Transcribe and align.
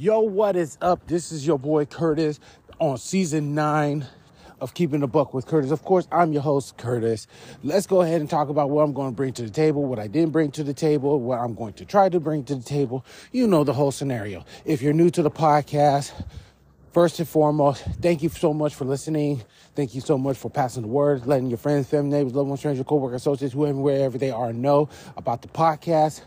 Yo, 0.00 0.20
what 0.20 0.56
is 0.56 0.78
up? 0.80 1.06
This 1.08 1.30
is 1.30 1.46
your 1.46 1.58
boy 1.58 1.84
Curtis 1.84 2.40
on 2.78 2.96
season 2.96 3.54
nine 3.54 4.06
of 4.58 4.72
Keeping 4.72 5.00
the 5.00 5.06
Buck 5.06 5.34
with 5.34 5.44
Curtis. 5.44 5.70
Of 5.70 5.82
course, 5.82 6.08
I'm 6.10 6.32
your 6.32 6.40
host, 6.40 6.78
Curtis. 6.78 7.26
Let's 7.62 7.86
go 7.86 8.00
ahead 8.00 8.22
and 8.22 8.30
talk 8.30 8.48
about 8.48 8.70
what 8.70 8.82
I'm 8.82 8.94
going 8.94 9.10
to 9.10 9.14
bring 9.14 9.34
to 9.34 9.42
the 9.42 9.50
table, 9.50 9.84
what 9.84 9.98
I 9.98 10.06
didn't 10.06 10.32
bring 10.32 10.52
to 10.52 10.64
the 10.64 10.72
table, 10.72 11.20
what 11.20 11.38
I'm 11.38 11.54
going 11.54 11.74
to 11.74 11.84
try 11.84 12.08
to 12.08 12.18
bring 12.18 12.44
to 12.44 12.54
the 12.54 12.62
table. 12.62 13.04
You 13.30 13.46
know 13.46 13.62
the 13.62 13.74
whole 13.74 13.90
scenario. 13.90 14.46
If 14.64 14.80
you're 14.80 14.94
new 14.94 15.10
to 15.10 15.22
the 15.22 15.30
podcast, 15.30 16.12
first 16.94 17.18
and 17.18 17.28
foremost, 17.28 17.84
thank 18.00 18.22
you 18.22 18.30
so 18.30 18.54
much 18.54 18.74
for 18.74 18.86
listening. 18.86 19.42
Thank 19.74 19.94
you 19.94 20.00
so 20.00 20.16
much 20.16 20.38
for 20.38 20.48
passing 20.48 20.80
the 20.80 20.88
word, 20.88 21.26
letting 21.26 21.50
your 21.50 21.58
friends, 21.58 21.88
family, 21.88 22.08
neighbors, 22.08 22.34
loved 22.34 22.48
ones, 22.48 22.60
strangers, 22.60 22.86
co-workers, 22.88 23.20
associates, 23.20 23.52
whoever, 23.52 23.78
wherever 23.78 24.16
they 24.16 24.30
are 24.30 24.54
know 24.54 24.88
about 25.18 25.42
the 25.42 25.48
podcast. 25.48 26.22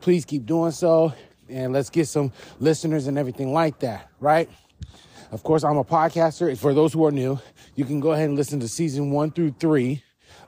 Please 0.00 0.24
keep 0.24 0.46
doing 0.46 0.72
so 0.72 1.12
and 1.48 1.72
let's 1.72 1.90
get 1.90 2.06
some 2.08 2.32
listeners 2.60 3.06
and 3.06 3.18
everything 3.18 3.52
like 3.52 3.78
that, 3.80 4.10
right? 4.20 4.48
Of 5.30 5.42
course, 5.42 5.64
I'm 5.64 5.76
a 5.76 5.84
podcaster. 5.84 6.56
For 6.56 6.72
those 6.72 6.92
who 6.92 7.04
are 7.04 7.10
new, 7.10 7.38
you 7.74 7.84
can 7.84 8.00
go 8.00 8.12
ahead 8.12 8.28
and 8.28 8.36
listen 8.36 8.60
to 8.60 8.68
season 8.68 9.10
one 9.10 9.30
through 9.30 9.56
three 9.58 10.02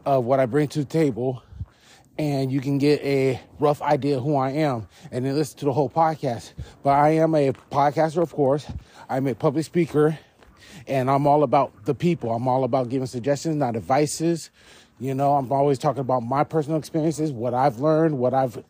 of 0.06 0.24
what 0.24 0.40
I 0.40 0.46
bring 0.46 0.68
to 0.68 0.78
the 0.78 0.84
table, 0.86 1.42
and 2.18 2.50
you 2.50 2.60
can 2.60 2.78
get 2.78 3.02
a 3.02 3.40
rough 3.58 3.82
idea 3.82 4.16
of 4.16 4.24
who 4.24 4.36
I 4.36 4.50
am, 4.50 4.88
and 5.10 5.24
then 5.24 5.34
listen 5.34 5.58
to 5.58 5.64
the 5.66 5.72
whole 5.72 5.90
podcast. 5.90 6.52
But 6.82 6.90
I 6.90 7.10
am 7.10 7.34
a 7.34 7.52
podcaster, 7.70 8.22
of 8.22 8.32
course. 8.32 8.66
I'm 9.08 9.26
a 9.26 9.34
public 9.34 9.64
speaker, 9.64 10.18
and 10.86 11.10
I'm 11.10 11.26
all 11.26 11.42
about 11.42 11.84
the 11.84 11.94
people. 11.94 12.32
I'm 12.32 12.48
all 12.48 12.64
about 12.64 12.88
giving 12.88 13.06
suggestions, 13.06 13.56
not 13.56 13.76
advices. 13.76 14.50
You 14.98 15.14
know, 15.14 15.34
I'm 15.34 15.50
always 15.52 15.78
talking 15.78 16.00
about 16.00 16.20
my 16.20 16.44
personal 16.44 16.78
experiences, 16.78 17.32
what 17.32 17.54
I've 17.54 17.80
learned, 17.80 18.18
what 18.18 18.34
I've 18.34 18.62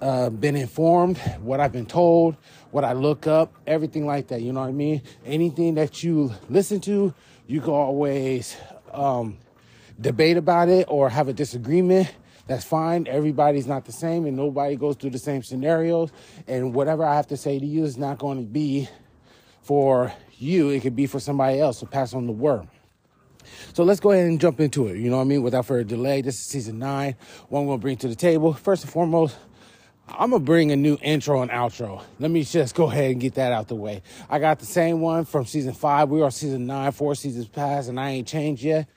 uh, 0.00 0.30
been 0.30 0.56
informed, 0.56 1.18
what 1.40 1.60
I've 1.60 1.72
been 1.72 1.86
told, 1.86 2.36
what 2.70 2.84
I 2.84 2.92
look 2.92 3.26
up, 3.26 3.54
everything 3.66 4.06
like 4.06 4.28
that. 4.28 4.42
You 4.42 4.52
know 4.52 4.60
what 4.60 4.68
I 4.68 4.72
mean? 4.72 5.02
Anything 5.24 5.74
that 5.76 6.02
you 6.02 6.32
listen 6.48 6.80
to, 6.82 7.14
you 7.46 7.60
can 7.60 7.70
always 7.70 8.56
um, 8.92 9.38
debate 10.00 10.36
about 10.36 10.68
it 10.68 10.86
or 10.88 11.08
have 11.08 11.28
a 11.28 11.32
disagreement. 11.32 12.12
That's 12.46 12.64
fine. 12.64 13.06
Everybody's 13.08 13.66
not 13.66 13.84
the 13.84 13.92
same 13.92 14.26
and 14.26 14.36
nobody 14.36 14.76
goes 14.76 14.96
through 14.96 15.10
the 15.10 15.18
same 15.18 15.42
scenarios. 15.42 16.12
And 16.46 16.74
whatever 16.74 17.04
I 17.04 17.16
have 17.16 17.26
to 17.28 17.36
say 17.36 17.58
to 17.58 17.66
you 17.66 17.84
is 17.84 17.96
not 17.96 18.18
going 18.18 18.38
to 18.38 18.46
be 18.46 18.88
for 19.62 20.12
you, 20.38 20.68
it 20.68 20.80
could 20.80 20.94
be 20.94 21.06
for 21.06 21.18
somebody 21.18 21.58
else. 21.58 21.78
So 21.78 21.86
pass 21.86 22.14
on 22.14 22.26
the 22.26 22.32
word. 22.32 22.68
So 23.72 23.84
let's 23.84 24.00
go 24.00 24.12
ahead 24.12 24.26
and 24.26 24.40
jump 24.40 24.60
into 24.60 24.88
it. 24.88 24.98
You 24.98 25.10
know 25.10 25.16
what 25.16 25.22
I 25.22 25.26
mean? 25.26 25.42
Without 25.42 25.66
further 25.66 25.84
delay, 25.84 26.22
this 26.22 26.34
is 26.36 26.42
season 26.42 26.78
nine. 26.78 27.16
What 27.48 27.60
I'm 27.60 27.66
going 27.66 27.78
to 27.78 27.82
bring 27.82 27.96
to 27.98 28.08
the 28.08 28.14
table. 28.14 28.52
First 28.52 28.84
and 28.84 28.92
foremost, 28.92 29.36
I'm 30.08 30.30
gonna 30.30 30.38
bring 30.38 30.70
a 30.70 30.76
new 30.76 30.96
intro 31.02 31.42
and 31.42 31.50
outro. 31.50 32.02
Let 32.20 32.30
me 32.30 32.44
just 32.44 32.76
go 32.76 32.88
ahead 32.88 33.10
and 33.10 33.20
get 33.20 33.34
that 33.34 33.52
out 33.52 33.66
the 33.66 33.74
way. 33.74 34.02
I 34.30 34.38
got 34.38 34.60
the 34.60 34.66
same 34.66 35.00
one 35.00 35.24
from 35.24 35.46
season 35.46 35.74
five. 35.74 36.08
We 36.08 36.22
are 36.22 36.30
season 36.30 36.66
nine, 36.66 36.92
four 36.92 37.16
seasons 37.16 37.48
past, 37.48 37.88
and 37.88 37.98
I 37.98 38.10
ain't 38.10 38.28
changed 38.28 38.62
yet. 38.62 38.88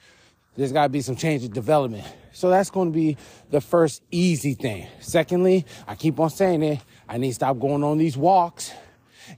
There's 0.56 0.72
gotta 0.72 0.90
be 0.90 1.02
some 1.02 1.16
change 1.16 1.44
in 1.44 1.52
development. 1.52 2.06
So 2.32 2.50
that's 2.50 2.70
gonna 2.70 2.92
be 2.92 3.18
the 3.50 3.60
first 3.60 4.04
easy 4.12 4.54
thing. 4.54 4.88
Secondly, 5.00 5.66
I 5.88 5.96
keep 5.96 6.20
on 6.20 6.30
saying 6.30 6.62
it. 6.62 6.80
I 7.08 7.18
need 7.18 7.30
to 7.30 7.34
stop 7.34 7.58
going 7.58 7.84
on 7.84 7.98
these 7.98 8.16
walks 8.16 8.72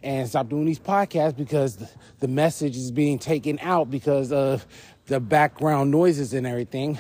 and 0.04 0.28
stop 0.28 0.50
doing 0.50 0.66
these 0.66 0.80
podcasts 0.80 1.38
because 1.38 1.78
the 2.20 2.28
message 2.28 2.76
is 2.76 2.92
being 2.92 3.18
taken 3.18 3.60
out 3.62 3.90
because 3.90 4.34
of 4.34 4.66
the 5.06 5.22
background 5.22 5.90
noises 5.90 6.34
and 6.34 6.46
everything. 6.46 7.00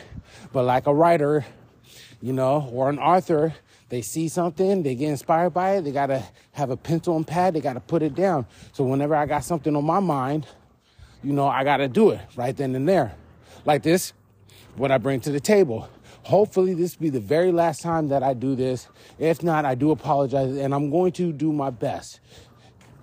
But 0.53 0.63
like 0.63 0.87
a 0.87 0.93
writer, 0.93 1.45
you 2.21 2.31
know, 2.31 2.69
or 2.71 2.89
an 2.89 2.99
author, 2.99 3.53
they 3.91 4.01
see 4.01 4.29
something, 4.29 4.83
they 4.83 4.95
get 4.95 5.09
inspired 5.09 5.49
by 5.49 5.71
it, 5.71 5.81
they 5.81 5.91
gotta 5.91 6.23
have 6.53 6.69
a 6.69 6.77
pencil 6.77 7.17
and 7.17 7.27
pad, 7.27 7.53
they 7.53 7.59
gotta 7.59 7.81
put 7.81 8.01
it 8.01 8.15
down. 8.15 8.45
So 8.71 8.85
whenever 8.85 9.13
I 9.13 9.25
got 9.25 9.43
something 9.43 9.75
on 9.75 9.83
my 9.83 9.99
mind, 9.99 10.47
you 11.21 11.33
know, 11.33 11.45
I 11.45 11.65
gotta 11.65 11.89
do 11.89 12.11
it 12.11 12.21
right 12.37 12.55
then 12.55 12.73
and 12.73 12.87
there. 12.87 13.13
Like 13.65 13.83
this, 13.83 14.13
what 14.77 14.91
I 14.91 14.97
bring 14.97 15.19
to 15.21 15.31
the 15.31 15.41
table. 15.41 15.89
Hopefully, 16.23 16.73
this 16.73 16.95
be 16.95 17.09
the 17.09 17.19
very 17.19 17.51
last 17.51 17.81
time 17.81 18.07
that 18.07 18.23
I 18.23 18.33
do 18.33 18.55
this. 18.55 18.87
If 19.19 19.43
not, 19.43 19.65
I 19.65 19.75
do 19.75 19.91
apologize, 19.91 20.55
and 20.55 20.73
I'm 20.73 20.89
going 20.89 21.11
to 21.13 21.33
do 21.33 21.51
my 21.51 21.69
best, 21.69 22.21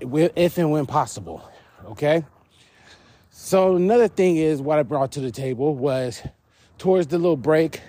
if 0.01 0.57
and 0.57 0.71
when 0.71 0.87
possible. 0.87 1.47
Okay? 1.85 2.25
So, 3.31 3.77
another 3.77 4.09
thing 4.09 4.37
is 4.37 4.63
what 4.63 4.79
I 4.79 4.85
brought 4.85 5.13
to 5.13 5.21
the 5.21 5.33
table 5.33 5.75
was 5.75 6.23
towards 6.79 7.09
the 7.09 7.19
little 7.19 7.37
break 7.37 7.83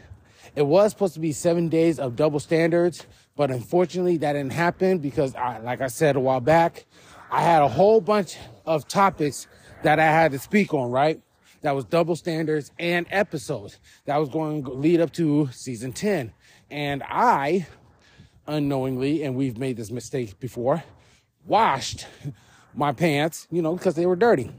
it 0.55 0.63
was 0.63 0.91
supposed 0.91 1.13
to 1.13 1.19
be 1.19 1.31
seven 1.31 1.69
days 1.69 1.99
of 1.99 2.15
double 2.15 2.39
standards, 2.39 3.05
but 3.35 3.51
unfortunately 3.51 4.17
that 4.17 4.33
didn't 4.33 4.53
happen 4.53 4.99
because, 4.99 5.35
I, 5.35 5.59
like 5.59 5.81
I 5.81 5.87
said 5.87 6.15
a 6.15 6.19
while 6.19 6.41
back, 6.41 6.85
I 7.31 7.41
had 7.41 7.61
a 7.61 7.67
whole 7.67 8.01
bunch 8.01 8.37
of 8.65 8.87
topics 8.87 9.47
that 9.83 9.99
I 9.99 10.05
had 10.05 10.31
to 10.31 10.39
speak 10.39 10.73
on, 10.73 10.91
right? 10.91 11.21
That 11.61 11.75
was 11.75 11.85
double 11.85 12.15
standards 12.15 12.71
and 12.79 13.05
episodes 13.09 13.79
that 14.05 14.17
was 14.17 14.29
going 14.29 14.63
to 14.63 14.71
lead 14.71 15.01
up 15.01 15.11
to 15.13 15.49
season 15.51 15.93
10. 15.93 16.33
And 16.71 17.03
I, 17.03 17.67
unknowingly, 18.47 19.23
and 19.23 19.35
we've 19.35 19.57
made 19.57 19.77
this 19.77 19.91
mistake 19.91 20.39
before, 20.39 20.83
washed 21.45 22.07
my 22.73 22.91
pants, 22.93 23.47
you 23.51 23.61
know, 23.61 23.75
because 23.75 23.95
they 23.95 24.05
were 24.05 24.15
dirty. 24.15 24.51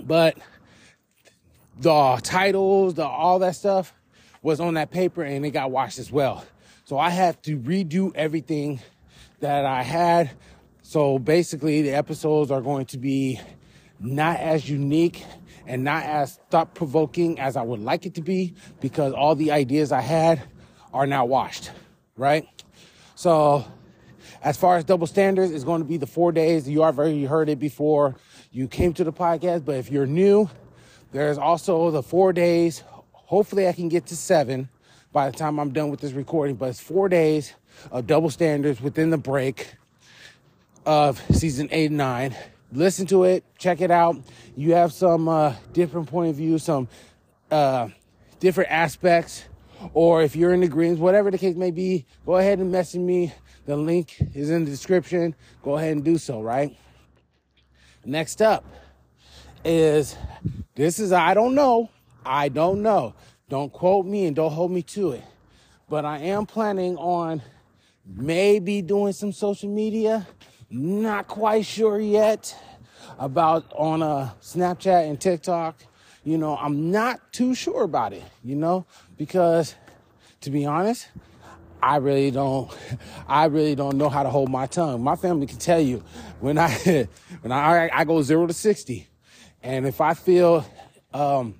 But 0.00 0.36
the 1.78 2.20
titles, 2.22 2.94
the 2.94 3.06
all 3.06 3.38
that 3.40 3.56
stuff, 3.56 3.94
was 4.46 4.60
on 4.60 4.74
that 4.74 4.92
paper 4.92 5.24
and 5.24 5.44
it 5.44 5.50
got 5.50 5.72
washed 5.72 5.98
as 5.98 6.12
well. 6.12 6.44
So 6.84 6.96
I 7.00 7.10
had 7.10 7.42
to 7.42 7.58
redo 7.58 8.14
everything 8.14 8.80
that 9.40 9.66
I 9.66 9.82
had. 9.82 10.30
So 10.82 11.18
basically, 11.18 11.82
the 11.82 11.90
episodes 11.90 12.52
are 12.52 12.60
going 12.60 12.86
to 12.86 12.98
be 12.98 13.40
not 13.98 14.38
as 14.38 14.70
unique 14.70 15.24
and 15.66 15.82
not 15.82 16.04
as 16.04 16.38
thought 16.48 16.76
provoking 16.76 17.40
as 17.40 17.56
I 17.56 17.62
would 17.62 17.80
like 17.80 18.06
it 18.06 18.14
to 18.14 18.22
be 18.22 18.54
because 18.80 19.12
all 19.12 19.34
the 19.34 19.50
ideas 19.50 19.90
I 19.90 20.00
had 20.00 20.40
are 20.94 21.08
now 21.08 21.24
washed, 21.24 21.72
right? 22.16 22.46
So, 23.16 23.66
as 24.44 24.56
far 24.56 24.76
as 24.76 24.84
double 24.84 25.08
standards, 25.08 25.50
it's 25.50 25.64
going 25.64 25.80
to 25.80 25.88
be 25.88 25.96
the 25.96 26.06
four 26.06 26.30
days. 26.30 26.68
You 26.68 26.84
already 26.84 27.24
heard 27.24 27.48
it 27.48 27.58
before 27.58 28.14
you 28.52 28.68
came 28.68 28.92
to 28.92 29.02
the 29.02 29.12
podcast, 29.12 29.64
but 29.64 29.74
if 29.74 29.90
you're 29.90 30.06
new, 30.06 30.48
there's 31.10 31.36
also 31.36 31.90
the 31.90 32.02
four 32.02 32.32
days 32.32 32.84
Hopefully, 33.26 33.68
I 33.68 33.72
can 33.72 33.88
get 33.88 34.06
to 34.06 34.16
seven 34.16 34.68
by 35.12 35.30
the 35.30 35.36
time 35.36 35.58
I'm 35.58 35.72
done 35.72 35.90
with 35.90 36.00
this 36.00 36.12
recording. 36.12 36.56
But 36.56 36.70
it's 36.70 36.80
four 36.80 37.08
days 37.08 37.54
of 37.90 38.06
double 38.06 38.30
standards 38.30 38.80
within 38.80 39.10
the 39.10 39.18
break 39.18 39.74
of 40.84 41.20
season 41.34 41.68
eight 41.72 41.86
and 41.86 41.98
nine. 41.98 42.36
Listen 42.72 43.06
to 43.06 43.24
it, 43.24 43.44
check 43.58 43.80
it 43.80 43.90
out. 43.90 44.16
You 44.56 44.74
have 44.74 44.92
some 44.92 45.28
uh, 45.28 45.54
different 45.72 46.08
point 46.08 46.30
of 46.30 46.36
view, 46.36 46.58
some 46.58 46.88
uh, 47.50 47.88
different 48.40 48.70
aspects, 48.70 49.44
or 49.92 50.22
if 50.22 50.36
you're 50.36 50.52
in 50.52 50.60
the 50.60 50.68
greens, 50.68 50.98
whatever 50.98 51.30
the 51.30 51.38
case 51.38 51.56
may 51.56 51.70
be, 51.70 52.06
go 52.24 52.36
ahead 52.36 52.58
and 52.58 52.70
message 52.70 53.00
me. 53.00 53.32
The 53.66 53.76
link 53.76 54.16
is 54.34 54.50
in 54.50 54.64
the 54.64 54.70
description. 54.70 55.34
Go 55.62 55.76
ahead 55.76 55.92
and 55.92 56.04
do 56.04 56.18
so, 56.18 56.40
right? 56.40 56.76
Next 58.04 58.40
up 58.40 58.64
is 59.64 60.16
this 60.76 61.00
is 61.00 61.10
I 61.10 61.34
don't 61.34 61.56
know. 61.56 61.90
I 62.26 62.48
don't 62.48 62.82
know. 62.82 63.14
Don't 63.48 63.72
quote 63.72 64.04
me 64.06 64.26
and 64.26 64.34
don't 64.34 64.52
hold 64.52 64.72
me 64.72 64.82
to 64.82 65.12
it. 65.12 65.24
But 65.88 66.04
I 66.04 66.18
am 66.18 66.46
planning 66.46 66.96
on 66.96 67.40
maybe 68.04 68.82
doing 68.82 69.12
some 69.12 69.32
social 69.32 69.68
media. 69.68 70.26
Not 70.68 71.28
quite 71.28 71.64
sure 71.64 72.00
yet 72.00 72.56
about 73.18 73.72
on 73.72 74.02
a 74.02 74.06
uh, 74.06 74.30
Snapchat 74.42 75.08
and 75.08 75.20
TikTok. 75.20 75.76
You 76.24 76.38
know, 76.38 76.56
I'm 76.56 76.90
not 76.90 77.32
too 77.32 77.54
sure 77.54 77.84
about 77.84 78.12
it, 78.12 78.24
you 78.42 78.56
know, 78.56 78.84
because 79.16 79.76
to 80.40 80.50
be 80.50 80.66
honest, 80.66 81.08
I 81.80 81.96
really 81.96 82.32
don't 82.32 82.76
I 83.28 83.44
really 83.44 83.76
don't 83.76 83.96
know 83.96 84.08
how 84.08 84.24
to 84.24 84.30
hold 84.30 84.50
my 84.50 84.66
tongue. 84.66 85.02
My 85.02 85.14
family 85.14 85.46
can 85.46 85.58
tell 85.58 85.80
you 85.80 86.02
when 86.40 86.58
I 86.58 86.68
when 87.42 87.52
I 87.52 87.88
I 87.92 88.04
go 88.04 88.22
0 88.22 88.48
to 88.48 88.52
60 88.52 89.06
and 89.62 89.86
if 89.86 90.00
I 90.00 90.14
feel 90.14 90.66
um 91.14 91.54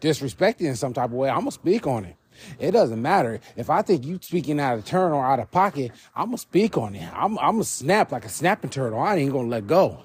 disrespected 0.00 0.62
in 0.62 0.76
some 0.76 0.92
type 0.92 1.06
of 1.06 1.12
way, 1.12 1.28
I'm 1.28 1.40
gonna 1.40 1.52
speak 1.52 1.86
on 1.86 2.04
it. 2.04 2.16
It 2.58 2.72
doesn't 2.72 3.00
matter 3.00 3.40
if 3.56 3.68
I 3.70 3.82
think 3.82 4.04
you 4.04 4.18
speaking 4.22 4.60
out 4.60 4.78
of 4.78 4.84
turn 4.84 5.12
or 5.12 5.24
out 5.24 5.40
of 5.40 5.50
pocket. 5.50 5.92
I'm 6.14 6.26
gonna 6.26 6.38
speak 6.38 6.76
on 6.76 6.94
it. 6.94 7.08
I'm 7.12 7.38
I'm 7.38 7.52
gonna 7.52 7.64
snap 7.64 8.12
like 8.12 8.24
a 8.24 8.28
snapping 8.28 8.70
turtle. 8.70 9.00
I 9.00 9.16
ain't 9.16 9.32
gonna 9.32 9.48
let 9.48 9.66
go. 9.66 10.02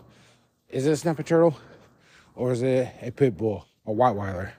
Is 0.69 0.87
it 0.87 0.91
a 0.91 0.97
snapping 0.97 1.25
turtle, 1.25 1.55
or 2.35 2.51
is 2.51 2.63
it 2.63 2.89
a 3.01 3.11
pit 3.11 3.37
bull 3.37 3.67
or 3.85 3.95
whiteweiler? 3.95 4.51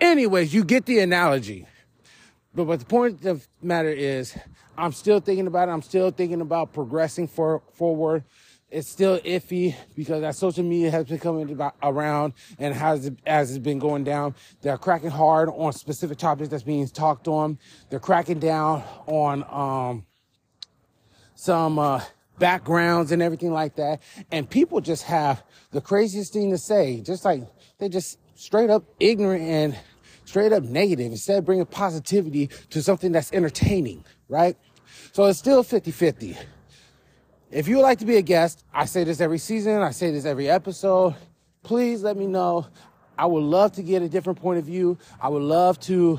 Anyways, 0.00 0.54
you 0.54 0.64
get 0.64 0.86
the 0.86 1.00
analogy. 1.00 1.66
But 2.54 2.64
but 2.64 2.80
the 2.80 2.86
point 2.86 3.24
of 3.26 3.46
matter 3.60 3.90
is, 3.90 4.36
I'm 4.78 4.92
still 4.92 5.20
thinking 5.20 5.46
about 5.46 5.68
it. 5.68 5.72
I'm 5.72 5.82
still 5.82 6.10
thinking 6.10 6.40
about 6.40 6.72
progressing 6.72 7.28
for 7.28 7.62
forward 7.74 8.24
it's 8.70 8.88
still 8.88 9.18
iffy 9.20 9.74
because 9.94 10.22
as 10.22 10.36
social 10.38 10.64
media 10.64 10.90
has 10.90 11.06
been 11.06 11.18
coming 11.18 11.50
about, 11.50 11.74
around 11.82 12.32
and 12.58 12.74
has 12.74 13.10
as 13.24 13.50
it's 13.50 13.58
been 13.58 13.78
going 13.78 14.04
down, 14.04 14.34
they're 14.60 14.76
cracking 14.76 15.10
hard 15.10 15.48
on 15.48 15.72
specific 15.72 16.18
topics 16.18 16.48
that's 16.48 16.64
being 16.64 16.86
talked 16.88 17.28
on. 17.28 17.58
They're 17.90 18.00
cracking 18.00 18.40
down 18.40 18.82
on 19.06 19.44
um, 19.48 20.06
some 21.36 21.78
uh, 21.78 22.00
backgrounds 22.38 23.12
and 23.12 23.22
everything 23.22 23.52
like 23.52 23.76
that. 23.76 24.00
And 24.32 24.48
people 24.48 24.80
just 24.80 25.04
have 25.04 25.44
the 25.70 25.80
craziest 25.80 26.32
thing 26.32 26.50
to 26.50 26.58
say, 26.58 27.00
just 27.00 27.24
like 27.24 27.42
they're 27.78 27.88
just 27.88 28.18
straight 28.34 28.70
up 28.70 28.84
ignorant 28.98 29.42
and 29.42 29.78
straight 30.24 30.52
up 30.52 30.64
negative 30.64 31.12
instead 31.12 31.38
of 31.38 31.44
bringing 31.44 31.66
positivity 31.66 32.48
to 32.70 32.82
something 32.82 33.12
that's 33.12 33.32
entertaining, 33.32 34.04
right? 34.28 34.56
So 35.12 35.24
it's 35.24 35.38
still 35.38 35.62
50 35.62 35.92
50. 35.92 36.36
If 37.50 37.68
you 37.68 37.76
would 37.76 37.82
like 37.82 38.00
to 38.00 38.04
be 38.04 38.16
a 38.16 38.22
guest, 38.22 38.64
I 38.74 38.86
say 38.86 39.04
this 39.04 39.20
every 39.20 39.38
season, 39.38 39.80
I 39.80 39.92
say 39.92 40.10
this 40.10 40.24
every 40.24 40.50
episode. 40.50 41.14
Please 41.62 42.02
let 42.02 42.16
me 42.16 42.26
know. 42.26 42.66
I 43.16 43.26
would 43.26 43.44
love 43.44 43.70
to 43.72 43.82
get 43.82 44.02
a 44.02 44.08
different 44.08 44.40
point 44.40 44.58
of 44.58 44.64
view. 44.64 44.98
I 45.20 45.28
would 45.28 45.42
love 45.42 45.78
to 45.80 46.18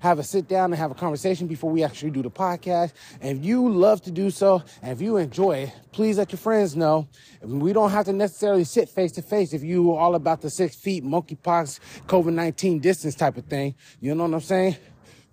have 0.00 0.18
a 0.18 0.22
sit 0.22 0.46
down 0.46 0.66
and 0.66 0.74
have 0.74 0.90
a 0.90 0.94
conversation 0.94 1.46
before 1.46 1.70
we 1.70 1.82
actually 1.82 2.10
do 2.10 2.22
the 2.22 2.30
podcast. 2.30 2.92
And 3.22 3.38
if 3.38 3.44
you 3.44 3.66
love 3.66 4.02
to 4.02 4.10
do 4.10 4.30
so, 4.30 4.62
and 4.82 4.92
if 4.92 5.00
you 5.00 5.16
enjoy 5.16 5.56
it, 5.56 5.72
please 5.90 6.18
let 6.18 6.32
your 6.32 6.38
friends 6.38 6.76
know. 6.76 7.08
We 7.42 7.72
don't 7.72 7.90
have 7.90 8.04
to 8.04 8.12
necessarily 8.12 8.64
sit 8.64 8.90
face 8.90 9.12
to 9.12 9.22
face 9.22 9.54
if 9.54 9.62
you 9.62 9.92
are 9.94 9.98
all 9.98 10.14
about 10.16 10.42
the 10.42 10.50
six 10.50 10.76
feet, 10.76 11.02
monkeypox, 11.02 11.80
COVID-19 12.06 12.82
distance 12.82 13.14
type 13.14 13.38
of 13.38 13.46
thing. 13.46 13.74
You 14.00 14.14
know 14.14 14.24
what 14.24 14.34
I'm 14.34 14.40
saying? 14.40 14.76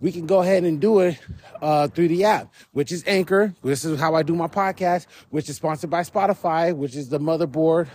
We 0.05 0.11
can 0.11 0.27
go 0.27 0.43
ahead 0.43 0.63
and 0.63 0.79
do 0.79 0.99
it 0.99 1.17
uh, 1.63 1.87
through 1.87 2.07
the 2.07 2.25
app, 2.25 2.53
which 2.73 2.91
is 2.91 3.03
Anchor. 3.07 3.55
This 3.63 3.83
is 3.83 3.99
how 3.99 4.13
I 4.13 4.21
do 4.21 4.35
my 4.35 4.45
podcast, 4.45 5.07
which 5.31 5.49
is 5.49 5.55
sponsored 5.55 5.89
by 5.89 6.01
Spotify, 6.01 6.75
which 6.77 6.95
is 6.95 7.09
the 7.09 7.19
motherboard 7.19 7.87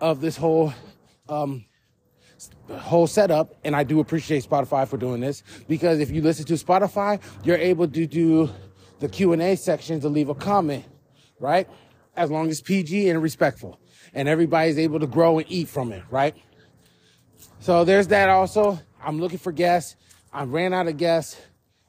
of 0.00 0.20
this 0.20 0.36
whole 0.36 0.74
um, 1.28 1.64
whole 2.68 3.06
setup. 3.06 3.54
And 3.62 3.76
I 3.76 3.84
do 3.84 4.00
appreciate 4.00 4.42
Spotify 4.42 4.88
for 4.88 4.96
doing 4.96 5.20
this 5.20 5.44
because 5.68 6.00
if 6.00 6.10
you 6.10 6.20
listen 6.20 6.46
to 6.46 6.54
Spotify, 6.54 7.22
you're 7.44 7.58
able 7.58 7.86
to 7.86 8.06
do 8.08 8.50
the 8.98 9.08
Q 9.08 9.32
and 9.32 9.40
A 9.40 9.54
section 9.54 10.00
to 10.00 10.08
leave 10.08 10.30
a 10.30 10.34
comment, 10.34 10.84
right? 11.38 11.68
As 12.16 12.28
long 12.28 12.48
as 12.48 12.60
PG 12.60 13.08
and 13.08 13.22
respectful, 13.22 13.78
and 14.12 14.26
everybody's 14.28 14.80
able 14.80 14.98
to 14.98 15.06
grow 15.06 15.38
and 15.38 15.46
eat 15.48 15.68
from 15.68 15.92
it, 15.92 16.02
right? 16.10 16.34
So 17.60 17.84
there's 17.84 18.08
that. 18.08 18.30
Also, 18.30 18.80
I'm 19.00 19.20
looking 19.20 19.38
for 19.38 19.52
guests. 19.52 19.94
I 20.34 20.44
ran 20.44 20.72
out 20.72 20.88
of 20.88 20.96
guests, 20.96 21.36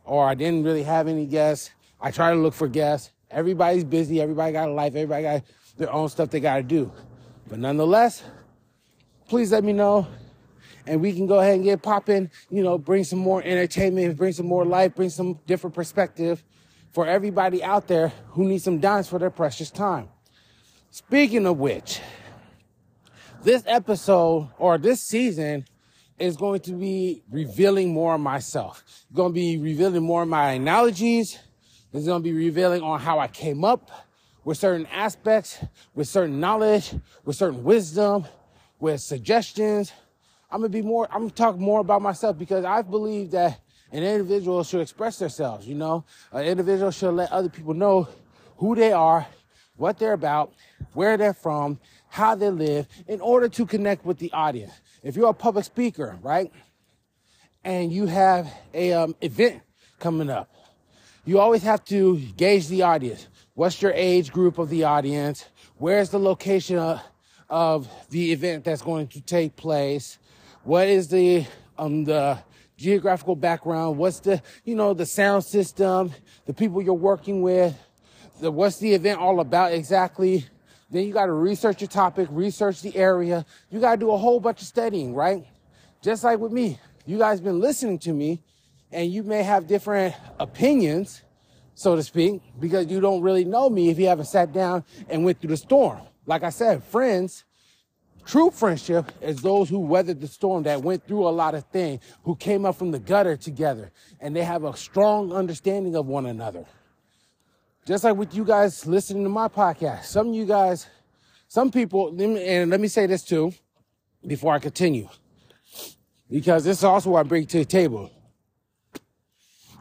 or 0.04 0.28
I 0.28 0.36
didn't 0.36 0.64
really 0.64 0.84
have 0.84 1.08
any 1.08 1.26
guests. 1.26 1.72
I 2.00 2.12
try 2.12 2.32
to 2.32 2.40
look 2.40 2.54
for 2.54 2.68
guests. 2.68 3.12
Everybody's 3.32 3.84
busy. 3.84 4.22
Everybody 4.22 4.54
got 4.54 4.70
a 4.70 4.72
life. 4.72 4.96
Everybody 4.96 5.24
got 5.24 5.44
their 5.78 5.92
own 5.92 6.10
stuff 6.10 6.30
they 6.30 6.40
got 6.40 6.58
to 6.58 6.64
do. 6.64 6.92
But 7.48 7.60
nonetheless, 7.60 8.24
please 9.28 9.52
let 9.52 9.64
me 9.64 9.74
know 9.74 10.08
and 10.86 11.02
we 11.02 11.14
can 11.14 11.28
go 11.28 11.40
ahead 11.40 11.56
and 11.56 11.64
get 11.64 11.82
popping, 11.82 12.30
you 12.50 12.64
know, 12.64 12.78
bring 12.78 13.04
some 13.04 13.20
more 13.20 13.42
entertainment, 13.44 14.18
bring 14.18 14.34
some 14.34 14.46
more 14.46 14.66
life, 14.66 14.96
bring 14.96 15.10
some 15.10 15.40
different 15.48 15.76
perspective 15.76 16.44
for 16.92 17.08
everybody 17.08 17.64
out 17.64 17.88
there 17.88 18.10
who 18.30 18.46
needs 18.46 18.64
some 18.64 18.80
dimes 18.80 19.08
for 19.08 19.20
their 19.20 19.30
precious 19.30 19.72
time. 19.72 20.10
Speaking 20.92 21.46
of 21.46 21.58
which, 21.58 22.02
this 23.44 23.64
episode 23.66 24.50
or 24.58 24.78
this 24.78 25.02
season 25.02 25.66
is 26.20 26.38
going 26.38 26.62
to 26.62 26.74
be 26.74 27.24
revealing 27.30 27.94
more 27.94 28.16
of 28.16 28.22
myself. 28.22 28.84
It's 28.86 29.16
going 29.16 29.32
to 29.32 29.34
be 29.34 29.58
revealing 29.58 30.04
more 30.04 30.24
of 30.24 30.30
my 30.30 30.52
analogies. 30.52 31.40
It's 31.92 32.06
going 32.06 32.22
to 32.22 32.24
be 32.24 32.34
revealing 32.34 32.82
on 32.82 33.00
how 33.00 33.20
I 33.20 33.28
came 33.28 33.64
up 33.64 33.90
with 34.44 34.58
certain 34.58 34.86
aspects, 34.88 35.64
with 35.96 36.08
certain 36.08 36.40
knowledge, 36.40 36.94
with 37.24 37.36
certain 37.36 37.64
wisdom, 37.64 38.26
with 38.80 39.00
suggestions, 39.00 39.94
I'm 40.54 40.60
gonna 40.60 40.70
be 40.70 40.84
more, 40.84 41.08
I'm 41.12 41.22
gonna 41.22 41.32
talk 41.32 41.58
more 41.58 41.80
about 41.80 42.04
myself 42.04 42.38
because 42.38 42.64
I 42.64 42.84
believe 42.84 43.32
that 43.32 43.60
an 43.92 44.04
individual 44.04 44.64
should 44.64 44.82
express 44.82 45.18
themselves, 45.18 45.68
you 45.68 45.74
know? 45.74 46.06
An 46.32 46.46
individual 46.46 46.92
should 46.92 47.10
let 47.16 47.32
other 47.32 47.50
people 47.50 47.74
know 47.74 48.08
who 48.58 48.76
they 48.76 48.92
are, 48.92 49.26
what 49.78 49.98
they're 49.98 50.14
about, 50.14 50.54
where 50.94 51.18
they're 51.18 51.34
from, 51.34 51.80
how 52.08 52.36
they 52.36 52.52
live 52.52 52.88
in 53.08 53.20
order 53.20 53.50
to 53.50 53.66
connect 53.66 54.06
with 54.06 54.20
the 54.20 54.32
audience. 54.32 54.74
If 55.04 55.18
you're 55.18 55.30
a 55.30 55.34
public 55.34 55.66
speaker, 55.66 56.18
right? 56.22 56.50
And 57.62 57.92
you 57.92 58.06
have 58.06 58.52
a 58.74 58.94
um, 58.94 59.16
event 59.20 59.62
coming 60.00 60.30
up, 60.30 60.50
you 61.26 61.40
always 61.40 61.64
have 61.64 61.84
to 61.86 62.18
gauge 62.38 62.70
the 62.70 62.84
audience. 62.84 63.28
What's 63.54 63.82
your 63.82 63.92
age 63.94 64.32
group 64.32 64.58
of 64.58 64.70
the 64.70 64.86
audience? 64.86 65.46
Where's 65.78 66.10
the 66.10 66.20
location 66.20 66.78
of, 66.78 67.02
of 67.50 67.90
the 68.10 68.32
event 68.32 68.64
that's 68.64 68.82
going 68.82 69.08
to 69.08 69.22
take 69.22 69.58
place? 69.58 70.18
What 70.64 70.88
is 70.88 71.10
the 71.10 71.46
um 71.78 72.06
the 72.06 72.40
geographical 72.78 73.36
background? 73.36 73.98
What's 73.98 74.22
the 74.22 74.42
you 74.64 74.76
know 74.76 74.94
the 74.94 75.06
sound 75.06 75.44
system? 75.44 76.14
The 76.46 76.54
people 76.54 76.82
you're 76.82 76.94
working 76.94 77.42
with? 77.42 77.78
The, 78.40 78.52
what's 78.52 78.78
the 78.78 78.94
event 78.94 79.20
all 79.20 79.42
about 79.42 79.74
exactly? 79.74 80.46
Then 80.94 81.08
you 81.08 81.14
got 81.14 81.26
to 81.26 81.34
research 81.34 81.82
your 81.82 81.88
topic, 81.88 82.28
research 82.32 82.82
the 82.82 82.96
area. 82.96 83.46
You 83.72 83.80
got 83.80 83.96
to 83.96 83.98
do 83.98 84.12
a 84.12 84.18
whole 84.18 84.40
bunch 84.40 84.62
of 84.62 84.68
studying, 84.68 85.16
right? 85.16 85.46
Just 86.04 86.24
like 86.24 86.38
with 86.38 86.52
me, 86.52 86.80
you 87.06 87.18
guys 87.18 87.42
been 87.42 87.60
listening 87.60 87.98
to 88.00 88.14
me, 88.14 88.44
and 88.92 89.12
you 89.12 89.24
may 89.24 89.42
have 89.42 89.66
different 89.66 90.14
opinions, 90.40 91.24
so 91.74 91.96
to 91.96 92.04
speak, 92.04 92.42
because 92.60 92.88
you 92.88 93.02
don't 93.02 93.24
really 93.24 93.44
know 93.44 93.70
me 93.70 93.90
if 93.90 93.98
you 93.98 94.08
haven't 94.08 94.26
sat 94.26 94.54
down 94.54 94.86
and 95.10 95.26
went 95.26 95.42
through 95.42 95.50
the 95.50 95.58
storm. 95.58 96.00
Like 96.28 96.44
I 96.44 96.52
said, 96.52 96.84
friends 96.84 97.44
True 98.26 98.52
friendship 98.52 99.12
is 99.22 99.42
those 99.42 99.68
who 99.68 99.80
weathered 99.80 100.22
the 100.22 100.28
storm, 100.28 100.64
that 100.64 100.82
went 100.82 101.06
through 101.06 101.28
a 101.28 101.30
lot 101.30 101.56
of 101.56 101.66
things, 101.66 102.02
who 102.24 102.36
came 102.36 102.66
up 102.66 102.78
from 102.78 102.92
the 102.92 103.00
gutter 103.00 103.36
together, 103.36 103.92
and 104.22 104.36
they 104.36 104.44
have 104.44 104.64
a 104.64 104.76
strong 104.78 105.34
understanding 105.34 105.96
of 105.96 106.06
one 106.08 106.26
another. 106.26 106.66
Just 107.86 108.06
like 108.06 108.16
with 108.16 108.34
you 108.34 108.46
guys 108.46 108.86
listening 108.86 109.24
to 109.24 109.30
my 109.30 109.50
podcast, 109.50 110.06
some 110.06 110.30
of 110.30 110.36
you 110.36 110.46
guys, 110.46 110.88
some 111.50 111.70
people, 111.70 112.10
and 112.18 112.72
let 112.72 112.80
me 112.80 112.88
say 112.88 113.06
this 113.06 113.24
too, 113.24 113.54
before 114.26 114.54
I 114.54 114.60
continue, 114.60 115.10
because 116.30 116.64
this 116.64 116.78
is 116.78 116.84
also 116.86 117.10
what 117.10 117.20
I 117.20 117.24
bring 117.24 117.46
to 117.48 117.58
the 117.58 117.66
table. 117.66 118.10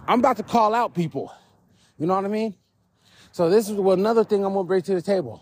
I'm 0.08 0.18
about 0.18 0.36
to 0.38 0.42
call 0.42 0.74
out 0.74 0.94
people. 0.94 1.32
You 1.96 2.06
know 2.06 2.16
what 2.16 2.24
I 2.24 2.28
mean? 2.28 2.56
So 3.30 3.48
this 3.48 3.68
is 3.68 3.78
another 3.78 4.24
thing 4.24 4.44
I'm 4.44 4.52
gonna 4.52 4.64
bring 4.64 4.82
to 4.82 4.94
the 4.96 5.02
table 5.02 5.40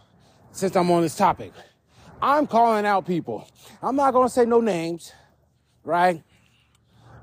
since 0.52 0.76
I'm 0.76 0.90
on 0.90 1.00
this 1.00 1.16
topic. 1.16 1.52
I'm 2.20 2.46
calling 2.46 2.84
out 2.84 3.06
people. 3.06 3.48
I'm 3.82 3.96
not 3.96 4.12
going 4.12 4.28
to 4.28 4.34
say 4.34 4.44
no 4.44 4.60
names, 4.60 5.12
right? 5.82 6.22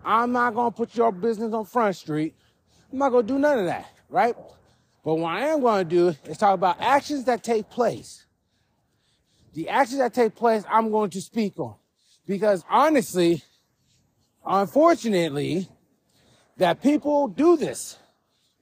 I'm 0.03 0.31
not 0.31 0.55
going 0.55 0.71
to 0.71 0.75
put 0.75 0.95
your 0.95 1.11
business 1.11 1.53
on 1.53 1.65
Front 1.65 1.95
Street. 1.95 2.33
I'm 2.91 2.97
not 2.97 3.09
going 3.09 3.27
to 3.27 3.33
do 3.33 3.37
none 3.37 3.59
of 3.59 3.65
that, 3.65 3.85
right? 4.09 4.35
But 5.07 5.19
what 5.19 5.35
I 5.35 5.47
am 5.47 5.61
going 5.61 5.87
to 5.87 5.89
do 5.89 6.15
is 6.29 6.37
talk 6.37 6.53
about 6.53 6.81
actions 6.81 7.23
that 7.23 7.41
take 7.41 7.69
place. 7.69 8.25
The 9.53 9.69
actions 9.69 9.99
that 9.99 10.13
take 10.13 10.35
place, 10.35 10.65
I'm 10.69 10.91
going 10.91 11.11
to 11.11 11.21
speak 11.21 11.57
on. 11.57 11.75
Because 12.27 12.65
honestly, 12.69 13.41
unfortunately, 14.45 15.69
that 16.57 16.83
people 16.83 17.29
do 17.29 17.55
this. 17.55 17.97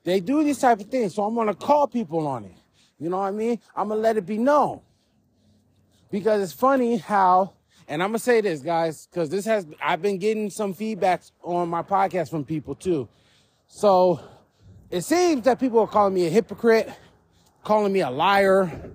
They 0.04 0.20
do 0.20 0.44
these 0.44 0.60
type 0.60 0.82
of 0.82 0.86
things. 0.86 1.16
So 1.16 1.24
I'm 1.24 1.34
going 1.34 1.48
to 1.48 1.56
call 1.56 1.88
people 1.88 2.28
on 2.28 2.46
it. 2.46 2.54
You 3.00 3.10
know 3.10 3.18
what 3.18 3.30
I 3.30 3.32
mean? 3.32 3.60
I'm 3.76 3.88
going 3.88 3.98
to 3.98 4.04
let 4.04 4.18
it 4.18 4.28
be 4.28 4.38
known 4.38 4.82
because 6.12 6.44
it's 6.44 6.54
funny 6.54 6.98
how, 6.98 7.54
and 7.88 8.04
I'm 8.04 8.10
gonna 8.10 8.20
say 8.20 8.42
this, 8.42 8.62
guys, 8.62 9.08
because 9.08 9.32
this 9.32 9.46
has, 9.46 9.66
I've 9.82 10.04
been 10.04 10.20
getting 10.20 10.52
some 10.52 10.76
feedbacks 10.76 11.32
on 11.42 11.70
my 11.70 11.82
podcast 11.82 12.30
from 12.30 12.46
people 12.46 12.76
too. 12.76 13.10
So 13.68 14.22
it 14.90 15.02
seems 15.02 15.44
that 15.46 15.60
people 15.60 15.80
are 15.80 15.88
calling 15.88 16.14
me 16.14 16.28
a 16.28 16.30
hypocrite, 16.30 16.92
calling 17.64 17.92
me 17.92 18.02
a 18.02 18.10
liar. 18.10 18.92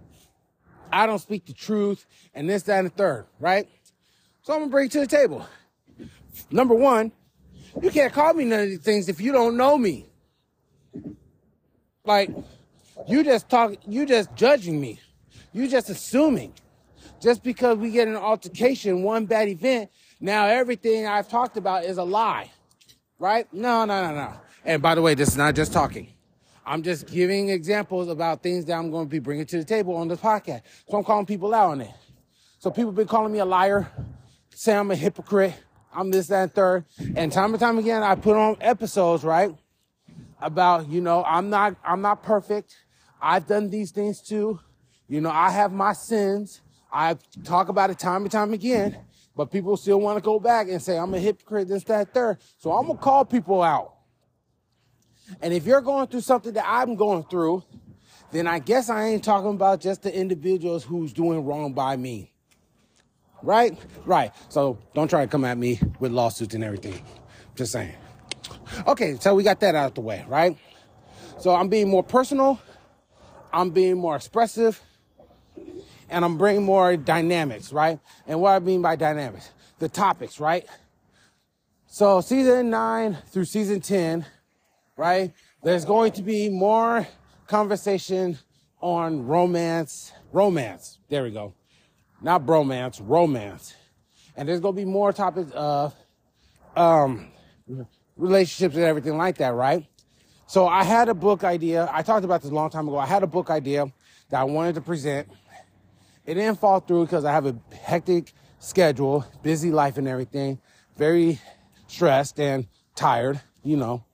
I 0.92 1.06
don't 1.06 1.18
speak 1.18 1.46
the 1.46 1.52
truth, 1.52 2.06
and 2.34 2.48
this, 2.48 2.64
that, 2.64 2.78
and 2.78 2.86
the 2.86 2.90
third, 2.90 3.26
right? 3.38 3.68
So 4.42 4.54
I'm 4.54 4.60
gonna 4.60 4.70
bring 4.70 4.86
it 4.86 4.92
to 4.92 5.00
the 5.00 5.06
table. 5.06 5.46
Number 6.50 6.74
one, 6.74 7.12
you 7.80 7.90
can't 7.90 8.12
call 8.12 8.34
me 8.34 8.44
none 8.44 8.60
of 8.60 8.66
these 8.66 8.80
things 8.80 9.08
if 9.08 9.20
you 9.20 9.32
don't 9.32 9.56
know 9.56 9.78
me. 9.78 10.06
Like, 12.04 12.30
you 13.06 13.22
just 13.22 13.48
talk, 13.48 13.74
you 13.86 14.06
just 14.06 14.34
judging 14.34 14.80
me. 14.80 15.00
You 15.52 15.68
just 15.68 15.90
assuming 15.90 16.54
just 17.20 17.42
because 17.42 17.78
we 17.78 17.90
get 17.90 18.08
an 18.08 18.16
altercation, 18.16 19.02
one 19.02 19.26
bad 19.26 19.48
event, 19.48 19.90
now 20.20 20.46
everything 20.46 21.06
I've 21.06 21.28
talked 21.28 21.56
about 21.56 21.84
is 21.84 21.98
a 21.98 22.04
lie. 22.04 22.50
Right? 23.18 23.52
No, 23.52 23.84
no, 23.84 24.02
no, 24.08 24.14
no. 24.14 24.32
And 24.64 24.82
by 24.82 24.94
the 24.94 25.02
way, 25.02 25.14
this 25.14 25.28
is 25.28 25.36
not 25.36 25.54
just 25.54 25.72
talking. 25.72 26.08
I'm 26.64 26.82
just 26.82 27.06
giving 27.06 27.48
examples 27.48 28.08
about 28.08 28.42
things 28.42 28.64
that 28.66 28.74
I'm 28.74 28.90
going 28.90 29.06
to 29.06 29.10
be 29.10 29.18
bringing 29.18 29.46
to 29.46 29.58
the 29.58 29.64
table 29.64 29.96
on 29.96 30.08
this 30.08 30.20
podcast. 30.20 30.62
So 30.88 30.98
I'm 30.98 31.04
calling 31.04 31.26
people 31.26 31.54
out 31.54 31.70
on 31.70 31.80
it. 31.80 31.90
So 32.58 32.70
people 32.70 32.90
have 32.90 32.96
been 32.96 33.08
calling 33.08 33.32
me 33.32 33.38
a 33.38 33.44
liar, 33.44 33.90
say 34.54 34.76
I'm 34.76 34.90
a 34.90 34.94
hypocrite, 34.94 35.54
I'm 35.94 36.10
this, 36.10 36.26
that, 36.28 36.42
and 36.42 36.52
third. 36.52 36.84
And 37.16 37.32
time 37.32 37.52
and 37.52 37.60
time 37.60 37.78
again, 37.78 38.02
I 38.02 38.14
put 38.14 38.36
on 38.36 38.56
episodes, 38.60 39.24
right? 39.24 39.54
About, 40.40 40.88
you 40.88 41.00
know, 41.00 41.24
I'm 41.24 41.50
not, 41.50 41.76
I'm 41.82 42.02
not 42.02 42.22
perfect. 42.22 42.76
I've 43.20 43.46
done 43.46 43.70
these 43.70 43.90
things 43.90 44.20
too. 44.20 44.60
You 45.08 45.20
know, 45.20 45.30
I 45.30 45.50
have 45.50 45.72
my 45.72 45.92
sins. 45.92 46.60
I 46.92 47.16
talk 47.44 47.68
about 47.68 47.90
it 47.90 47.98
time 47.98 48.22
and 48.22 48.30
time 48.30 48.52
again, 48.52 48.96
but 49.36 49.50
people 49.50 49.76
still 49.76 50.00
want 50.00 50.18
to 50.18 50.22
go 50.22 50.38
back 50.38 50.68
and 50.68 50.80
say, 50.80 50.98
I'm 50.98 51.14
a 51.14 51.18
hypocrite, 51.18 51.68
this, 51.68 51.84
that, 51.84 52.12
third. 52.12 52.38
So 52.58 52.72
I'm 52.72 52.86
going 52.86 52.98
to 52.98 53.02
call 53.02 53.24
people 53.24 53.62
out. 53.62 53.94
And 55.40 55.54
if 55.54 55.66
you're 55.66 55.80
going 55.80 56.06
through 56.08 56.22
something 56.22 56.52
that 56.54 56.64
I'm 56.66 56.96
going 56.96 57.24
through, 57.24 57.64
then 58.32 58.46
I 58.46 58.58
guess 58.58 58.88
I 58.88 59.06
ain't 59.06 59.24
talking 59.24 59.50
about 59.50 59.80
just 59.80 60.02
the 60.02 60.14
individuals 60.14 60.84
who's 60.84 61.12
doing 61.12 61.44
wrong 61.44 61.72
by 61.72 61.96
me. 61.96 62.32
Right? 63.42 63.78
Right. 64.04 64.32
So 64.48 64.78
don't 64.94 65.08
try 65.08 65.24
to 65.24 65.30
come 65.30 65.44
at 65.44 65.56
me 65.56 65.80
with 65.98 66.12
lawsuits 66.12 66.54
and 66.54 66.62
everything. 66.62 67.02
Just 67.54 67.72
saying. 67.72 67.94
Okay, 68.86 69.16
so 69.20 69.34
we 69.34 69.42
got 69.42 69.60
that 69.60 69.74
out 69.74 69.86
of 69.86 69.94
the 69.94 70.00
way, 70.00 70.24
right? 70.28 70.56
So 71.38 71.54
I'm 71.54 71.68
being 71.68 71.88
more 71.88 72.02
personal, 72.02 72.60
I'm 73.52 73.70
being 73.70 73.96
more 73.96 74.14
expressive, 74.16 74.80
and 76.08 76.24
I'm 76.24 76.36
bringing 76.36 76.62
more 76.62 76.96
dynamics, 76.96 77.72
right? 77.72 77.98
And 78.26 78.40
what 78.40 78.50
I 78.50 78.58
mean 78.58 78.82
by 78.82 78.96
dynamics, 78.96 79.50
the 79.78 79.88
topics, 79.88 80.38
right? 80.38 80.66
So 81.86 82.20
season 82.20 82.70
nine 82.70 83.18
through 83.28 83.46
season 83.46 83.80
10, 83.80 84.26
right? 85.00 85.32
There's 85.62 85.86
going 85.86 86.12
to 86.12 86.22
be 86.22 86.50
more 86.50 87.08
conversation 87.46 88.38
on 88.82 89.26
romance, 89.26 90.12
romance. 90.30 90.98
There 91.08 91.22
we 91.22 91.30
go. 91.30 91.54
Not 92.20 92.44
bromance, 92.44 93.00
romance. 93.02 93.74
And 94.36 94.46
there's 94.46 94.60
going 94.60 94.74
to 94.74 94.80
be 94.82 94.84
more 94.84 95.10
topics 95.14 95.50
of, 95.52 95.94
um, 96.76 97.28
relationships 98.16 98.76
and 98.76 98.84
everything 98.84 99.16
like 99.16 99.38
that, 99.38 99.54
right? 99.54 99.86
So 100.46 100.68
I 100.68 100.84
had 100.84 101.08
a 101.08 101.14
book 101.14 101.44
idea. 101.44 101.88
I 101.90 102.02
talked 102.02 102.26
about 102.26 102.42
this 102.42 102.50
a 102.50 102.54
long 102.54 102.68
time 102.68 102.86
ago. 102.86 102.98
I 102.98 103.06
had 103.06 103.22
a 103.22 103.26
book 103.26 103.48
idea 103.48 103.90
that 104.28 104.40
I 104.40 104.44
wanted 104.44 104.74
to 104.74 104.82
present. 104.82 105.28
It 106.26 106.34
didn't 106.34 106.60
fall 106.60 106.80
through 106.80 107.06
because 107.06 107.24
I 107.24 107.32
have 107.32 107.46
a 107.46 107.56
hectic 107.74 108.34
schedule, 108.58 109.24
busy 109.42 109.70
life 109.70 109.96
and 109.96 110.06
everything, 110.06 110.60
very 110.98 111.40
stressed 111.86 112.38
and 112.38 112.66
tired, 112.94 113.40
you 113.62 113.78
know. 113.78 114.04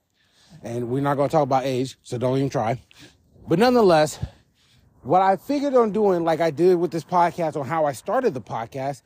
And 0.67 0.89
we're 0.89 1.01
not 1.01 1.15
going 1.15 1.29
to 1.29 1.31
talk 1.31 1.43
about 1.43 1.63
age, 1.63 1.97
so 2.03 2.17
don't 2.17 2.37
even 2.37 2.49
try. 2.49 2.81
But 3.47 3.57
nonetheless, 3.57 4.19
what 5.01 5.21
I 5.21 5.37
figured 5.37 5.73
on 5.75 5.91
doing, 5.91 6.25
like 6.25 6.41
I 6.41 6.51
did 6.51 6.75
with 6.75 6.91
this 6.91 7.05
podcast 7.05 7.55
on 7.55 7.65
how 7.65 7.85
I 7.85 7.93
started 7.93 8.33
the 8.33 8.41
podcast, 8.41 9.01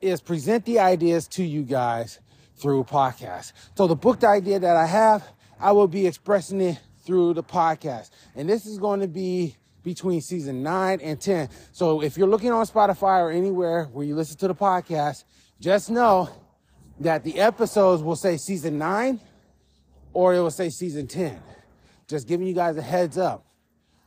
is 0.00 0.20
present 0.20 0.64
the 0.64 0.78
ideas 0.78 1.26
to 1.28 1.42
you 1.42 1.62
guys 1.62 2.20
through 2.54 2.84
podcast. 2.84 3.52
So 3.76 3.88
the 3.88 3.96
book 3.96 4.22
idea 4.22 4.60
that 4.60 4.76
I 4.76 4.86
have, 4.86 5.26
I 5.58 5.72
will 5.72 5.88
be 5.88 6.06
expressing 6.06 6.60
it 6.60 6.78
through 7.04 7.34
the 7.34 7.42
podcast. 7.42 8.10
And 8.36 8.48
this 8.48 8.64
is 8.64 8.78
going 8.78 9.00
to 9.00 9.08
be 9.08 9.56
between 9.82 10.20
season 10.20 10.62
nine 10.62 11.00
and 11.00 11.20
10. 11.20 11.48
So 11.72 12.02
if 12.02 12.16
you're 12.16 12.28
looking 12.28 12.52
on 12.52 12.64
Spotify 12.66 13.20
or 13.20 13.32
anywhere 13.32 13.86
where 13.86 14.06
you 14.06 14.14
listen 14.14 14.38
to 14.38 14.46
the 14.46 14.54
podcast, 14.54 15.24
just 15.60 15.90
know 15.90 16.30
that 17.00 17.24
the 17.24 17.40
episodes 17.40 18.00
will 18.00 18.14
say 18.14 18.36
season 18.36 18.78
nine 18.78 19.20
or 20.12 20.34
it 20.34 20.40
will 20.40 20.50
say 20.50 20.70
season 20.70 21.06
10. 21.06 21.40
Just 22.06 22.26
giving 22.26 22.46
you 22.46 22.54
guys 22.54 22.76
a 22.76 22.82
heads 22.82 23.18
up. 23.18 23.46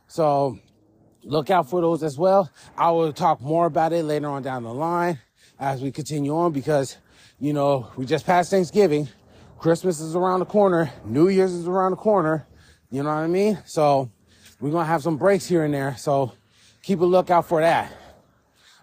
So 0.06 0.58
look 1.22 1.50
out 1.50 1.68
for 1.70 1.80
those 1.80 2.02
as 2.02 2.18
well. 2.18 2.50
I 2.76 2.90
will 2.90 3.12
talk 3.12 3.40
more 3.40 3.66
about 3.66 3.92
it 3.92 4.04
later 4.04 4.28
on 4.28 4.42
down 4.42 4.62
the 4.62 4.74
line 4.74 5.18
as 5.58 5.80
we 5.80 5.90
continue 5.90 6.36
on 6.36 6.52
because 6.52 6.98
you 7.44 7.52
know, 7.52 7.90
we 7.96 8.06
just 8.06 8.26
passed 8.26 8.50
Thanksgiving. 8.50 9.08
Christmas 9.58 10.00
is 10.00 10.14
around 10.14 10.40
the 10.40 10.46
corner. 10.46 10.90
New 11.04 11.28
Year's 11.28 11.52
is 11.52 11.66
around 11.66 11.90
the 11.90 11.96
corner. 11.96 12.46
You 12.90 13.02
know 13.02 13.10
what 13.10 13.16
I 13.16 13.26
mean? 13.26 13.58
So 13.66 14.10
we're 14.60 14.70
going 14.70 14.84
to 14.84 14.88
have 14.88 15.02
some 15.02 15.16
breaks 15.16 15.46
here 15.46 15.64
and 15.64 15.74
there. 15.74 15.96
So 15.98 16.32
keep 16.82 17.00
a 17.00 17.04
lookout 17.04 17.46
for 17.46 17.60
that. 17.60 17.92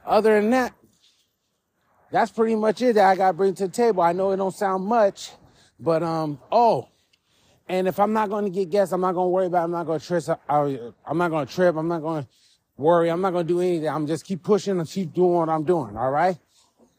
Other 0.05 0.39
than 0.39 0.51
that, 0.51 0.73
that's 2.11 2.31
pretty 2.31 2.55
much 2.55 2.81
it 2.81 2.93
that 2.93 3.09
I 3.09 3.15
got 3.15 3.27
to 3.27 3.33
bring 3.33 3.55
to 3.55 3.67
the 3.67 3.73
table. 3.73 4.03
I 4.03 4.11
know 4.11 4.31
it 4.31 4.37
don't 4.37 4.53
sound 4.53 4.85
much, 4.85 5.31
but, 5.79 6.03
um, 6.03 6.39
oh, 6.51 6.89
and 7.67 7.87
if 7.87 7.99
I'm 7.99 8.13
not 8.13 8.29
going 8.29 8.45
to 8.45 8.51
get 8.51 8.69
guests, 8.69 8.93
I'm 8.93 9.01
not 9.01 9.13
going 9.13 9.25
to 9.25 9.29
worry 9.29 9.45
about, 9.45 9.61
it. 9.61 9.63
I'm 9.65 9.71
not 9.71 9.85
going 9.85 9.99
to 9.99 10.05
trip. 10.05 10.23
I'm 10.49 11.17
not 11.17 11.29
going 11.29 11.47
to 11.47 11.53
trip. 11.53 11.75
I'm 11.75 11.87
not 11.87 12.01
going 12.01 12.23
to 12.23 12.29
worry. 12.77 13.09
I'm 13.09 13.21
not 13.21 13.31
going 13.31 13.47
to 13.47 13.53
do 13.53 13.61
anything. 13.61 13.87
I'm 13.87 14.07
just 14.07 14.25
keep 14.25 14.43
pushing 14.43 14.79
and 14.79 14.89
keep 14.89 15.13
doing 15.13 15.33
what 15.33 15.49
I'm 15.49 15.63
doing. 15.63 15.95
All 15.95 16.11
right. 16.11 16.37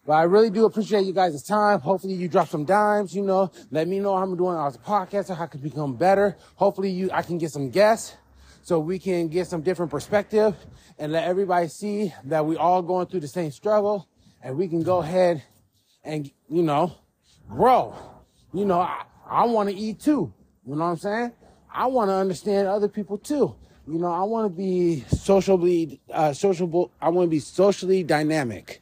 But 0.05 0.15
I 0.15 0.23
really 0.25 0.51
do 0.51 0.65
appreciate 0.65 1.05
you 1.05 1.13
guys' 1.13 1.43
time. 1.45 1.81
Hopefully 1.81 2.15
you 2.15 2.27
drop 2.27 2.49
some 2.49 2.65
dimes, 2.65 3.15
you 3.15 3.23
know, 3.23 3.53
let 3.71 3.87
me 3.87 4.01
know 4.01 4.17
how 4.17 4.25
I'm 4.25 4.37
doing 4.37 4.59
as 4.59 4.75
a 4.75 4.79
podcaster, 4.79 5.37
how 5.37 5.45
I 5.45 5.47
can 5.47 5.61
become 5.61 5.95
better. 5.95 6.37
Hopefully 6.57 6.91
you, 6.91 7.09
I 7.13 7.23
can 7.23 7.39
get 7.39 7.53
some 7.53 7.71
guests 7.71 8.17
so 8.63 8.81
we 8.81 8.99
can 8.99 9.29
get 9.29 9.47
some 9.47 9.63
different 9.63 9.93
perspective 9.93 10.57
and 10.99 11.13
let 11.13 11.25
everybody 11.25 11.69
see 11.69 12.13
that 12.25 12.45
we 12.45 12.57
all 12.57 12.83
going 12.83 13.07
through 13.07 13.21
the 13.21 13.29
same 13.29 13.53
struggle 13.53 14.09
and 14.43 14.57
we 14.57 14.67
can 14.67 14.83
go 14.83 14.99
ahead 14.99 15.45
and, 16.03 16.29
you 16.49 16.63
know, 16.63 16.97
grow. 17.49 17.95
You 18.53 18.65
know, 18.65 18.81
I, 18.81 19.05
I 19.29 19.47
want 19.47 19.69
to 19.69 19.75
eat 19.75 20.01
too. 20.01 20.35
You 20.67 20.77
know 20.77 20.85
what 20.85 20.91
I'm 20.91 20.97
saying? 20.97 21.33
I 21.73 21.87
want 21.87 22.11
to 22.11 22.15
understand 22.15 22.69
other 22.69 22.89
people 22.89 23.19
too. 23.19 23.55
You 23.87 23.99
know, 23.99 24.13
I 24.13 24.23
want 24.23 24.53
to 24.53 24.57
be 24.57 25.05
socially, 25.09 26.01
uh, 26.13 26.33
sociable. 26.33 26.93
I 27.01 27.09
want 27.09 27.27
to 27.27 27.31
be 27.31 27.41
socially 27.41 28.05
dynamic. 28.05 28.81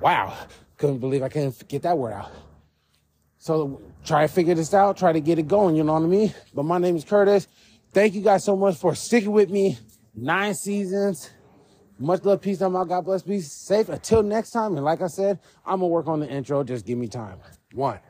Wow. 0.00 0.36
Couldn't 0.76 0.98
believe 0.98 1.22
I 1.22 1.28
couldn't 1.28 1.66
get 1.68 1.82
that 1.82 1.96
word 1.96 2.12
out. 2.12 2.30
So 3.38 3.80
try 4.04 4.26
to 4.26 4.32
figure 4.32 4.54
this 4.54 4.74
out, 4.74 4.96
try 4.96 5.12
to 5.12 5.20
get 5.20 5.38
it 5.38 5.48
going, 5.48 5.74
you 5.74 5.84
know 5.84 5.94
what 5.94 6.02
I 6.02 6.06
mean? 6.06 6.34
But 6.54 6.64
my 6.64 6.78
name 6.78 6.96
is 6.96 7.04
Curtis. 7.04 7.48
Thank 7.92 8.14
you 8.14 8.20
guys 8.20 8.44
so 8.44 8.56
much 8.56 8.76
for 8.76 8.94
sticking 8.94 9.32
with 9.32 9.50
me. 9.50 9.78
Nine 10.14 10.54
seasons. 10.54 11.30
Much 11.98 12.24
love, 12.24 12.40
peace, 12.40 12.60
I'm 12.60 12.76
out. 12.76 12.88
God 12.88 13.04
bless, 13.04 13.22
be 13.22 13.40
safe. 13.40 13.88
Until 13.88 14.22
next 14.22 14.50
time. 14.50 14.76
And 14.76 14.84
like 14.84 15.02
I 15.02 15.06
said, 15.06 15.38
I'm 15.64 15.80
gonna 15.80 15.88
work 15.88 16.08
on 16.08 16.20
the 16.20 16.28
intro. 16.28 16.62
Just 16.64 16.84
give 16.84 16.98
me 16.98 17.08
time. 17.08 17.38
One. 17.72 18.00